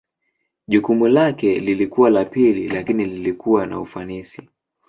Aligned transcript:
Jukumu 0.67 1.07
lake 1.07 1.59
lilikuwa 1.59 2.09
la 2.09 2.25
pili 2.25 2.67
lakini 2.69 3.05
lilikuwa 3.05 3.67
na 3.67 3.79
ufanisi. 3.79 4.41